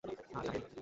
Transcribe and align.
না, 0.03 0.11
জানাইনি। 0.35 0.71